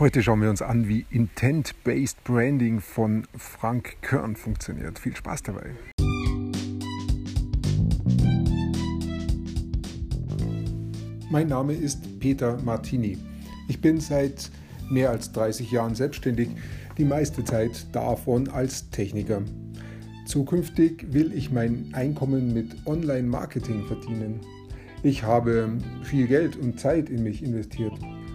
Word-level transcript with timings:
Heute 0.00 0.24
schauen 0.24 0.42
wir 0.42 0.50
uns 0.50 0.60
an, 0.60 0.88
wie 0.88 1.06
Intent-Based 1.12 2.24
Branding 2.24 2.80
von 2.80 3.28
Frank 3.36 3.98
Kern 4.02 4.34
funktioniert. 4.34 4.98
Viel 4.98 5.14
Spaß 5.14 5.44
dabei! 5.44 5.70
Mein 11.30 11.46
Name 11.46 11.74
ist 11.74 12.18
Peter 12.18 12.60
Martini. 12.64 13.18
Ich 13.68 13.80
bin 13.80 14.00
seit 14.00 14.50
mehr 14.90 15.10
als 15.10 15.30
30 15.30 15.70
Jahren 15.70 15.94
selbstständig, 15.94 16.48
die 16.98 17.04
meiste 17.04 17.44
Zeit 17.44 17.86
davon 17.92 18.48
als 18.48 18.90
Techniker. 18.90 19.42
Zukünftig 20.26 21.12
will 21.12 21.32
ich 21.32 21.52
mein 21.52 21.90
Einkommen 21.92 22.52
mit 22.52 22.84
Online-Marketing 22.84 23.86
verdienen. 23.86 24.40
Ich 25.04 25.22
habe 25.22 25.78
viel 26.02 26.26
Geld 26.26 26.56
und 26.56 26.80
Zeit 26.80 27.08
in 27.10 27.22
mich 27.22 27.44
investiert 27.44 27.96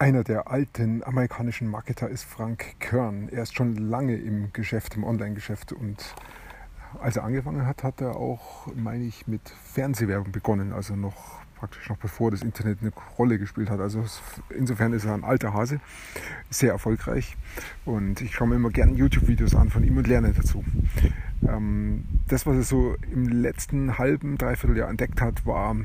Einer 0.00 0.24
der 0.24 0.50
alten 0.50 1.04
amerikanischen 1.04 1.68
Marketer 1.68 2.08
ist 2.08 2.24
Frank 2.24 2.76
Kern. 2.80 3.28
Er 3.28 3.42
ist 3.42 3.54
schon 3.54 3.76
lange 3.76 4.16
im 4.16 4.50
Geschäft, 4.54 4.96
im 4.96 5.04
Online-Geschäft 5.04 5.74
und 5.74 6.14
als 7.02 7.18
er 7.18 7.24
angefangen 7.24 7.66
hat, 7.66 7.84
hat 7.84 8.00
er 8.00 8.16
auch, 8.16 8.66
meine 8.74 9.04
ich, 9.04 9.26
mit 9.26 9.42
Fernsehwerbung 9.62 10.32
begonnen, 10.32 10.72
also 10.72 10.96
noch 10.96 11.42
praktisch 11.54 11.90
noch 11.90 11.98
bevor 11.98 12.30
das 12.30 12.40
Internet 12.40 12.78
eine 12.80 12.92
Rolle 13.18 13.38
gespielt 13.38 13.68
hat. 13.68 13.78
Also 13.78 14.02
insofern 14.48 14.94
ist 14.94 15.04
er 15.04 15.12
ein 15.12 15.22
alter 15.22 15.52
Hase, 15.52 15.80
sehr 16.48 16.72
erfolgreich 16.72 17.36
und 17.84 18.22
ich 18.22 18.34
schaue 18.34 18.48
mir 18.48 18.54
immer 18.54 18.70
gerne 18.70 18.94
YouTube-Videos 18.94 19.54
an 19.54 19.68
von 19.68 19.84
ihm 19.84 19.98
und 19.98 20.06
lerne 20.06 20.32
dazu. 20.32 20.64
Ähm, 21.46 22.06
das, 22.26 22.46
was 22.46 22.56
er 22.56 22.62
so 22.62 22.96
im 23.12 23.28
letzten 23.28 23.98
halben, 23.98 24.38
dreiviertel 24.38 24.78
Jahr 24.78 24.88
entdeckt 24.88 25.20
hat, 25.20 25.44
war 25.44 25.76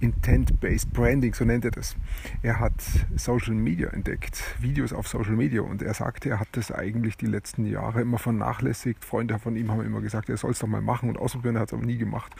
Intent-Based 0.00 0.92
Branding, 0.92 1.34
so 1.34 1.44
nennt 1.44 1.64
er 1.64 1.70
das. 1.70 1.96
Er 2.42 2.58
hat 2.58 2.72
Social 3.16 3.54
Media 3.54 3.90
entdeckt, 3.90 4.42
Videos 4.58 4.92
auf 4.92 5.06
Social 5.06 5.36
Media 5.36 5.62
und 5.62 5.82
er 5.82 5.94
sagte, 5.94 6.30
er 6.30 6.40
hat 6.40 6.48
das 6.52 6.72
eigentlich 6.72 7.16
die 7.16 7.26
letzten 7.26 7.66
Jahre 7.66 8.00
immer 8.00 8.18
vernachlässigt. 8.18 9.04
Freunde 9.04 9.38
von 9.38 9.56
ihm 9.56 9.70
haben 9.70 9.84
immer 9.84 10.00
gesagt, 10.00 10.28
er 10.28 10.36
soll 10.36 10.52
es 10.52 10.58
doch 10.58 10.68
mal 10.68 10.80
machen 10.80 11.08
und 11.08 11.18
ausprobieren, 11.18 11.56
er 11.56 11.62
hat 11.62 11.68
es 11.68 11.74
aber 11.74 11.84
nie 11.84 11.98
gemacht. 11.98 12.34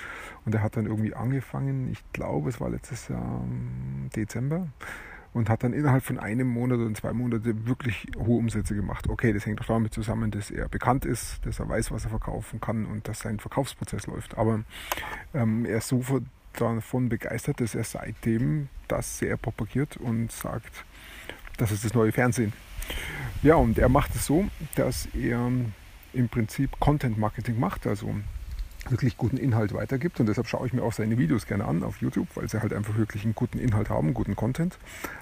Und 0.44 0.54
er 0.54 0.62
hat 0.62 0.76
dann 0.76 0.86
irgendwie 0.86 1.14
angefangen, 1.14 1.90
ich 1.92 2.02
glaube, 2.12 2.48
es 2.48 2.60
war 2.60 2.70
letztes 2.70 3.08
Jahr 3.08 3.44
Dezember, 4.16 4.66
und 5.32 5.48
hat 5.48 5.62
dann 5.62 5.72
innerhalb 5.72 6.02
von 6.02 6.18
einem 6.18 6.48
Monat 6.48 6.78
oder 6.78 6.92
zwei 6.94 7.12
Monate 7.12 7.66
wirklich 7.66 8.06
hohe 8.16 8.38
Umsätze 8.38 8.74
gemacht. 8.74 9.08
Okay, 9.08 9.32
das 9.32 9.46
hängt 9.46 9.60
auch 9.60 9.66
damit 9.66 9.94
zusammen, 9.94 10.30
dass 10.30 10.50
er 10.50 10.68
bekannt 10.68 11.04
ist, 11.04 11.44
dass 11.46 11.60
er 11.60 11.68
weiß, 11.68 11.92
was 11.92 12.04
er 12.04 12.10
verkaufen 12.10 12.60
kann 12.60 12.86
und 12.86 13.06
dass 13.06 13.20
sein 13.20 13.38
Verkaufsprozess 13.38 14.06
läuft. 14.06 14.36
Aber 14.36 14.64
ähm, 15.34 15.64
er 15.66 15.78
ist 15.78 15.88
so 15.88 16.02
davon 16.54 17.08
begeistert, 17.08 17.60
dass 17.60 17.74
er 17.74 17.84
seitdem 17.84 18.68
das 18.88 19.18
sehr 19.18 19.36
propagiert 19.36 19.96
und 19.96 20.32
sagt, 20.32 20.84
das 21.56 21.72
ist 21.72 21.84
das 21.84 21.94
neue 21.94 22.12
Fernsehen. 22.12 22.52
Ja, 23.42 23.54
und 23.54 23.78
er 23.78 23.88
macht 23.88 24.14
es 24.14 24.26
so, 24.26 24.46
dass 24.74 25.06
er 25.14 25.50
im 26.12 26.28
Prinzip 26.28 26.78
Content 26.80 27.18
Marketing 27.18 27.58
macht, 27.58 27.86
also 27.86 28.14
wirklich 28.88 29.16
guten 29.16 29.36
Inhalt 29.36 29.72
weitergibt. 29.74 30.20
Und 30.20 30.26
deshalb 30.26 30.48
schaue 30.48 30.66
ich 30.66 30.72
mir 30.72 30.82
auch 30.82 30.92
seine 30.92 31.18
Videos 31.18 31.46
gerne 31.46 31.64
an 31.66 31.82
auf 31.82 32.00
YouTube, 32.00 32.28
weil 32.34 32.48
sie 32.48 32.60
halt 32.60 32.72
einfach 32.72 32.96
wirklich 32.96 33.24
einen 33.24 33.34
guten 33.34 33.58
Inhalt 33.58 33.90
haben, 33.90 34.14
guten 34.14 34.36
Content. 34.36 34.78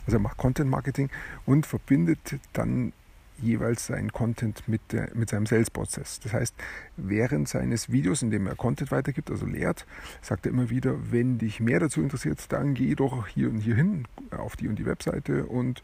Also 0.06 0.16
er 0.16 0.20
macht 0.20 0.36
Content 0.36 0.70
Marketing 0.70 1.10
und 1.44 1.66
verbindet 1.66 2.38
dann 2.53 2.92
jeweils 3.41 3.87
seinen 3.87 4.12
Content 4.12 4.66
mit, 4.69 4.81
der, 4.93 5.10
mit 5.15 5.31
seinem 5.31 5.47
Sales-Prozess. 5.47 6.21
Das 6.21 6.32
heißt, 6.32 6.54
während 6.97 7.49
seines 7.49 7.91
Videos, 7.91 8.22
in 8.22 8.31
dem 8.31 8.47
er 8.47 8.56
Content 8.56 8.91
weitergibt, 8.91 9.31
also 9.31 9.47
lehrt, 9.47 9.87
sagt 10.22 10.47
er 10.47 10.53
immer 10.53 10.71
wieder, 10.71 10.97
wenn 11.12 11.38
dich 11.38 11.60
mehr 11.60 11.81
dazu 11.81 12.00
interessiert, 12.00 12.53
dann 12.53 12.75
geh 12.75 12.94
doch 12.94 13.27
hier 13.27 13.48
und 13.48 13.60
hier 13.60 13.77
hin 13.77 14.06
auf 14.31 14.56
die 14.56 14.69
und 14.69 14.78
die 14.78 14.87
Webseite 14.87 15.47
und 15.47 15.82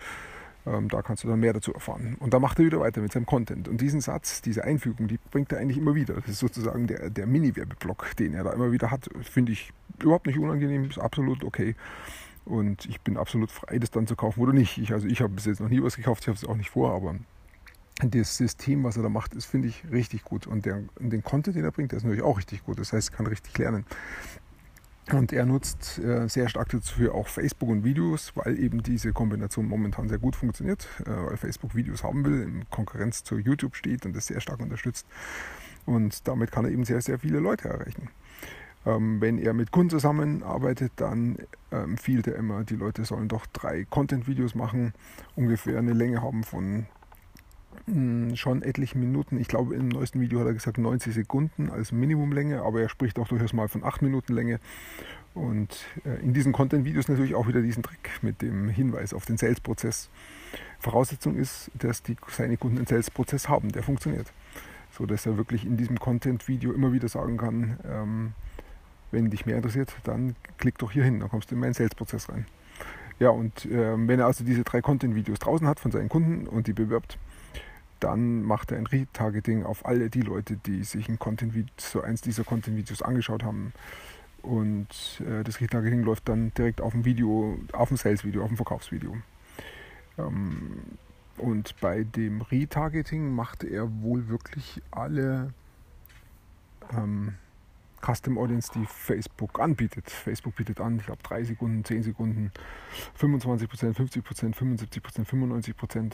ähm, 0.67 0.89
da 0.89 1.03
kannst 1.03 1.25
du 1.25 1.29
dann 1.29 1.41
mehr 1.41 1.53
dazu 1.53 1.73
erfahren. 1.73 2.17
Und 2.21 2.33
da 2.33 2.39
macht 2.39 2.59
er 2.59 2.65
wieder 2.65 2.81
weiter 2.81 3.01
mit 3.01 3.13
seinem 3.13 3.27
Content. 3.27 3.69
Und 3.69 3.81
diesen 3.81 4.01
Satz, 4.01 4.41
diese 4.41 4.65
Einfügung, 4.65 5.09
die 5.09 5.19
bringt 5.31 5.53
er 5.53 5.59
eigentlich 5.59 5.79
immer 5.79 5.95
wieder. 5.95 6.15
Das 6.15 6.29
ist 6.29 6.39
sozusagen 6.39 6.87
der, 6.87 7.11
der 7.11 7.27
Mini-Werbeblock, 7.27 8.17
den 8.19 8.35
er 8.35 8.45
da 8.45 8.53
immer 8.53 8.73
wieder 8.73 8.91
hat. 8.91 9.09
Finde 9.23 9.53
ich 9.53 9.73
überhaupt 10.03 10.27
nicht 10.27 10.39
unangenehm, 10.39 10.85
ist 10.85 10.99
absolut 10.99 11.45
okay. 11.45 11.75
Und 12.45 12.87
ich 12.87 13.01
bin 13.01 13.17
absolut 13.17 13.51
frei, 13.51 13.79
das 13.79 13.91
dann 13.91 14.07
zu 14.07 14.17
kaufen 14.17 14.41
oder 14.41 14.53
nicht. 14.53 14.79
Ich, 14.79 14.93
also 14.93 15.07
ich 15.07 15.21
habe 15.21 15.35
bis 15.35 15.47
jetzt 15.47 15.61
noch 15.61 15.69
nie 15.69 15.83
was 15.83 15.97
gekauft, 15.97 16.23
ich 16.23 16.29
habe 16.29 16.37
es 16.37 16.45
auch 16.45 16.57
nicht 16.57 16.71
vor, 16.71 16.93
aber 16.95 17.17
das 18.01 18.37
System, 18.37 18.85
was 18.85 18.97
er 18.97 19.05
da 19.05 19.09
macht, 19.09 19.35
ist, 19.35 19.47
finde 19.47 19.69
ich, 19.69 19.85
richtig 19.91 20.25
gut. 20.25 20.47
Und 20.47 20.67
der, 20.67 20.83
den 20.99 21.23
Content, 21.23 21.57
den 21.57 21.65
er 21.65 21.71
bringt, 21.71 21.93
der 21.93 21.99
ist 21.99 22.05
natürlich 22.05 22.25
auch 22.25 22.39
richtig 22.39 22.65
gut. 22.65 22.79
Das 22.79 22.93
heißt, 22.93 23.13
kann 23.13 23.27
richtig 23.27 23.57
lernen. 23.59 23.85
Und 25.13 25.33
er 25.33 25.45
nutzt 25.45 25.99
äh, 25.99 26.29
sehr 26.29 26.49
stark 26.49 26.71
dafür 26.71 27.15
auch 27.15 27.29
Facebook 27.29 27.69
und 27.69 27.85
Videos, 27.85 28.33
weil 28.37 28.59
eben 28.59 28.83
diese 28.83 29.13
Kombination 29.13 29.69
momentan 29.69 30.09
sehr 30.09 30.19
gut 30.19 30.35
funktioniert, 30.35 30.89
äh, 31.05 31.11
weil 31.11 31.37
Facebook 31.37 31.75
Videos 31.75 32.03
haben 32.03 32.25
will, 32.25 32.43
in 32.43 32.71
Konkurrenz 32.71 33.23
zu 33.23 33.39
YouTube 33.39 33.77
steht 33.77 34.07
und 34.07 34.17
das 34.17 34.27
sehr 34.27 34.41
stark 34.41 34.61
unterstützt. 34.61 35.07
Und 35.85 36.27
damit 36.27 36.53
kann 36.53 36.65
er 36.65 36.71
eben 36.71 36.85
sehr, 36.85 37.03
sehr 37.03 37.19
viele 37.19 37.39
Leute 37.39 37.69
erreichen. 37.69 38.09
Ähm, 38.87 39.21
wenn 39.21 39.39
er 39.39 39.53
mit 39.53 39.71
Kunden 39.71 39.91
zusammenarbeitet, 39.91 40.93
dann 40.97 41.37
äh, 41.71 41.77
empfiehlt 41.77 42.27
er 42.27 42.37
immer, 42.37 42.65
die 42.65 42.77
Leute 42.77 43.05
sollen 43.05 43.29
doch 43.29 43.45
drei 43.47 43.85
Content-Videos 43.85 44.55
machen, 44.55 44.95
ungefähr 45.37 45.79
eine 45.79 45.93
Länge 45.93 46.23
haben 46.23 46.45
von 46.45 46.87
schon 48.35 48.63
etliche 48.63 48.99
Minuten. 48.99 49.39
Ich 49.39 49.49
glaube, 49.49 49.75
im 49.75 49.89
neuesten 49.89 50.21
Video 50.21 50.41
hat 50.41 50.47
er 50.47 50.55
gesagt 50.55 50.79
90 50.79 51.15
Sekunden 51.15 51.71
als 51.71 51.93
Minimumlänge, 51.93 52.63
aber 52.63 52.81
er 52.81 52.89
spricht 52.89 53.19
auch 53.19 53.29
durchaus 53.29 53.53
mal 53.53 53.69
von 53.69 53.85
8 53.85 54.03
Minuten 54.03 54.33
Länge. 54.35 54.61
Und 55.35 55.85
äh, 56.05 56.23
in 56.23 56.33
diesen 56.33 56.53
Content-Videos 56.53 57.09
natürlich 57.09 57.35
auch 57.35 57.49
wieder 57.49 57.61
diesen 57.61 57.83
Trick 57.83 58.11
mit 58.23 58.41
dem 58.41 58.69
Hinweis 58.69 59.13
auf 59.13 59.27
den 59.27 59.37
Sales-Prozess. 59.37 60.09
Voraussetzung 60.79 61.37
ist, 61.37 61.71
dass 61.75 62.03
die, 62.03 62.17
seine 62.29 62.57
Kunden 62.57 62.79
einen 62.79 62.87
Sales-Prozess 62.87 63.49
haben, 63.49 63.73
der 63.73 63.83
funktioniert. 63.83 64.33
So 64.93 65.07
dass 65.07 65.27
er 65.27 65.37
wirklich 65.37 65.67
in 65.67 65.77
diesem 65.77 65.99
Content-Video 65.99 66.73
immer 66.73 66.93
wieder 66.93 67.09
sagen 67.09 67.37
kann, 67.37 67.79
ähm, 67.85 68.33
wenn 69.11 69.31
dich 69.31 69.45
mehr 69.45 69.57
interessiert, 69.57 69.93
dann 70.05 70.37
klick 70.59 70.79
doch 70.79 70.93
hier 70.93 71.05
hin, 71.05 71.21
dann 71.21 71.29
kommst 71.29 71.51
du 71.51 71.57
in 71.57 71.61
meinen 71.61 71.75
Sales-Prozess 71.75 72.29
rein. 72.29 72.47
Ja, 73.19 73.31
und 73.31 73.65
äh, 73.67 73.95
wenn 73.97 74.21
er 74.21 74.27
also 74.27 74.45
diese 74.45 74.65
drei 74.65 74.81
Content-Videos 74.83 75.39
draußen 75.39 75.67
hat 75.67 75.81
von 75.81 75.91
seinen 75.91 76.09
Kunden 76.09 76.47
und 76.47 76.67
die 76.67 76.73
bewirbt, 76.73 77.19
dann 78.05 78.43
macht 78.43 78.71
er 78.71 78.77
ein 78.77 78.87
Retargeting 78.87 79.65
auf 79.65 79.87
alle 79.87 80.11
die 80.11 80.21
Leute, 80.21 80.59
die 80.59 80.85
sich 80.85 81.09
ein 81.09 81.19
Content 81.19 81.55
so 81.79 82.03
eins 82.03 82.21
dieser 82.21 82.45
Content-Videos 82.45 83.01
angeschaut 83.01 83.43
haben. 83.43 83.73
Und 84.43 85.23
äh, 85.27 85.43
das 85.43 85.63
Retargeting 85.63 86.03
läuft 86.03 86.29
dann 86.29 86.53
direkt 86.53 86.83
auf 86.83 86.93
dem 86.93 87.07
Video, 87.07 87.59
auf 87.73 87.89
dem 87.89 87.97
Sales-Video, 87.97 88.43
auf 88.43 88.49
dem 88.49 88.59
Verkaufsvideo. 88.59 89.17
Ähm, 90.19 90.83
und 91.39 91.81
bei 91.81 92.05
dem 92.05 92.43
Retargeting 92.43 93.35
macht 93.35 93.65
er 93.65 93.91
wohl 94.03 94.29
wirklich 94.29 94.83
alle 94.91 95.55
ähm, 96.93 97.33
Custom 98.05 98.37
Audience, 98.37 98.71
die 98.75 98.85
Facebook 98.85 99.59
anbietet. 99.59 100.11
Facebook 100.11 100.57
bietet 100.57 100.79
an, 100.79 100.99
ich 100.99 101.07
glaube, 101.07 101.23
3 101.23 101.45
Sekunden, 101.45 101.83
10 101.87 102.03
Sekunden, 102.03 102.53
25%, 103.19 103.95
50%, 103.95 104.55
75%, 104.55 105.27
95% 105.27 106.13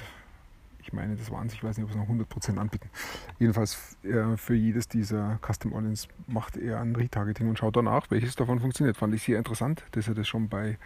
ich 0.91 0.97
meine, 0.97 1.15
das 1.15 1.31
waren 1.31 1.47
ich 1.47 1.63
weiß 1.63 1.77
nicht, 1.77 1.85
ob 1.85 1.91
es 1.91 1.97
noch 1.97 2.09
100% 2.09 2.59
anbieten. 2.59 2.91
Jedenfalls 3.39 3.97
äh, 4.03 4.37
für 4.37 4.55
jedes 4.55 4.89
dieser 4.89 5.39
Custom 5.47 5.73
Audience 5.73 6.09
macht 6.27 6.57
er 6.57 6.81
ein 6.81 6.97
Retargeting 6.97 7.49
und 7.49 7.59
schaut 7.59 7.77
danach, 7.77 8.11
welches 8.11 8.35
davon 8.35 8.59
funktioniert. 8.59 8.97
Fand 8.97 9.15
ich 9.15 9.23
sehr 9.23 9.39
interessant, 9.39 9.85
dass 9.93 10.09
er 10.09 10.15
das 10.15 10.27
schon 10.27 10.49
bei 10.49 10.79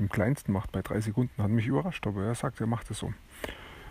dem 0.00 0.08
kleinsten 0.08 0.52
macht, 0.52 0.72
bei 0.72 0.82
drei 0.82 1.00
Sekunden. 1.00 1.40
Hat 1.40 1.50
mich 1.50 1.68
überrascht, 1.68 2.04
aber 2.08 2.24
er 2.24 2.34
sagt, 2.34 2.60
er 2.60 2.66
macht 2.66 2.90
es 2.90 2.98
so. 2.98 3.12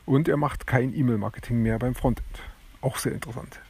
Und 0.05 0.27
er 0.27 0.37
macht 0.37 0.67
kein 0.67 0.93
E-Mail-Marketing 0.93 1.61
mehr 1.61 1.79
beim 1.79 1.95
Frontend. 1.95 2.27
Auch 2.81 2.97
sehr 2.97 3.13
interessant. 3.13 3.61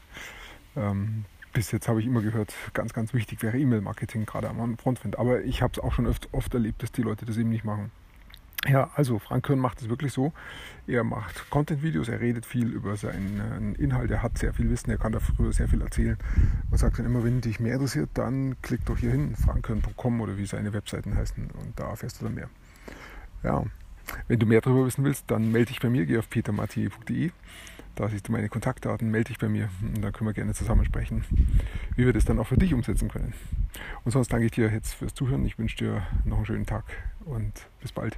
Ähm, 0.76 1.26
bis 1.54 1.72
jetzt 1.72 1.88
habe 1.88 2.00
ich 2.00 2.08
immer 2.08 2.22
gehört, 2.22 2.56
ganz, 2.74 2.92
ganz 2.92 3.14
wichtig 3.14 3.44
wäre 3.44 3.58
E-Mail-Marketing, 3.58 4.26
gerade 4.26 4.50
am 4.50 4.78
Frontend. 4.80 5.20
Aber 5.20 5.44
ich 5.44 5.62
habe 5.62 5.74
es 5.74 5.80
auch 5.80 5.94
schon 5.94 6.08
oft, 6.08 6.28
oft 6.34 6.54
erlebt, 6.56 6.82
dass 6.82 6.92
die 6.92 7.04
Leute 7.04 7.26
das 7.26 7.38
eben 7.38 7.50
nicht 7.50 7.66
machen. 7.66 7.92
Ja, 8.66 8.90
also 8.96 9.20
Frank 9.20 9.46
Körn 9.46 9.60
macht 9.60 9.82
es 9.82 9.90
wirklich 9.90 10.12
so. 10.12 10.34
Er 10.88 11.04
macht 11.04 11.50
Content-Videos, 11.50 12.10
er 12.10 12.20
redet 12.20 12.46
viel 12.46 12.68
über 12.70 12.98
seinen 12.98 13.76
Inhalt, 13.76 14.10
er 14.12 14.24
hat 14.24 14.38
sehr 14.38 14.54
viel 14.54 14.70
Wissen, 14.70 14.90
er 14.90 14.98
kann 14.98 15.12
darüber 15.12 15.54
sehr 15.54 15.68
viel 15.68 15.82
erzählen 15.82 16.18
und 16.72 16.78
sagt 16.78 16.98
dann 16.98 17.06
immer, 17.06 17.24
wenn 17.24 17.40
dich 17.40 17.60
mehr 17.60 17.76
interessiert, 17.76 18.10
dann 18.16 18.56
klick 18.62 18.84
doch 18.86 18.98
hier 18.98 19.12
hin, 19.12 19.36
frankkörn.com 19.36 20.22
oder 20.22 20.38
wie 20.38 20.46
seine 20.46 20.74
Webseiten 20.74 21.16
heißen 21.16 21.52
und 21.52 21.80
da 21.80 21.90
erfährst 21.90 22.20
du 22.20 22.26
dann 22.26 22.36
mehr. 22.36 22.50
Ja, 23.44 23.64
wenn 24.28 24.40
du 24.40 24.46
mehr 24.46 24.62
darüber 24.62 24.86
wissen 24.86 25.04
willst, 25.04 25.30
dann 25.30 25.52
melde 25.52 25.68
dich 25.68 25.80
bei 25.80 25.90
mir, 25.90 26.06
geh 26.06 26.18
auf 26.18 26.30
petermartini.de 26.30 27.32
Da 27.96 28.10
siehst 28.10 28.28
du 28.28 28.32
meine 28.32 28.50
Kontaktdaten, 28.50 29.12
melde 29.12 29.30
dich 29.30 29.38
bei 29.38 29.50
mir 29.50 29.70
und 29.82 30.02
dann 30.02 30.12
können 30.14 30.30
wir 30.30 30.34
gerne 30.34 30.54
zusammen 30.54 30.86
sprechen, 30.86 31.24
wie 31.96 32.06
wir 32.06 32.14
das 32.14 32.26
dann 32.26 32.40
auch 32.40 32.48
für 32.48 32.58
dich 32.58 32.74
umsetzen 32.74 33.10
können. 33.10 33.34
Und 34.04 34.12
sonst 34.12 34.32
danke 34.32 34.46
ich 34.46 34.52
dir 34.52 34.72
jetzt 34.72 34.94
fürs 34.94 35.14
Zuhören. 35.14 35.46
Ich 35.46 35.60
wünsche 35.60 35.78
dir 35.78 36.08
noch 36.26 36.38
einen 36.38 36.46
schönen 36.46 36.66
Tag 36.66 36.86
und 37.26 37.68
bis 37.82 37.92
bald. 37.92 38.18